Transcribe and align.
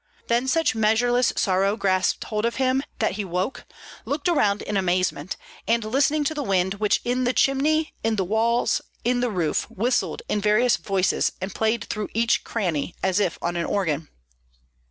Then 0.29 0.47
such 0.47 0.73
measureless 0.73 1.31
sorrow 1.35 1.77
grasped 1.77 2.23
hold 2.23 2.43
of 2.43 2.55
him 2.55 2.81
that 2.97 3.11
he 3.11 3.23
woke, 3.23 3.65
looked 4.03 4.27
around 4.27 4.63
in 4.63 4.75
amazement 4.75 5.37
and 5.67 5.83
listening 5.85 6.23
to 6.23 6.33
the 6.33 6.41
wind 6.41 6.73
which 6.79 7.01
in 7.05 7.23
the 7.23 7.33
chimney, 7.33 7.93
in 8.03 8.15
the 8.15 8.23
walls, 8.25 8.81
in 9.03 9.19
the 9.19 9.29
roof, 9.29 9.69
whistled 9.69 10.23
in 10.27 10.41
various 10.41 10.75
voices 10.77 11.33
and 11.39 11.53
played 11.53 11.83
through 11.83 12.09
each 12.15 12.43
cranny, 12.43 12.95
as 13.03 13.19
if 13.19 13.37
on 13.43 13.55
an 13.55 13.65
organ. 13.65 14.07